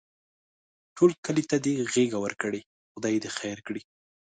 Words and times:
ټول 0.95 1.11
کلي 1.25 1.43
ته 1.49 1.55
یې 1.65 1.75
غېږه 1.93 2.17
ورکړې؛ 2.21 2.61
خدای 2.93 3.15
خیر 3.39 3.57
کړي. 3.67 3.81